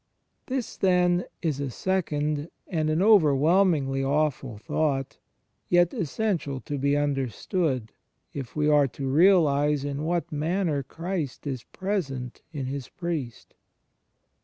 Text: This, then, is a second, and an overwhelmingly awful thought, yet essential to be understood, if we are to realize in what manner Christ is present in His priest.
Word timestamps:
This, 0.47 0.77
then, 0.77 1.25
is 1.43 1.59
a 1.59 1.69
second, 1.69 2.49
and 2.67 2.89
an 2.89 3.03
overwhelmingly 3.03 4.03
awful 4.03 4.57
thought, 4.57 5.19
yet 5.69 5.93
essential 5.93 6.59
to 6.61 6.79
be 6.79 6.97
understood, 6.97 7.91
if 8.33 8.55
we 8.55 8.67
are 8.67 8.87
to 8.87 9.07
realize 9.07 9.85
in 9.85 10.01
what 10.03 10.31
manner 10.31 10.81
Christ 10.81 11.45
is 11.45 11.61
present 11.65 12.41
in 12.51 12.65
His 12.65 12.89
priest. 12.89 13.53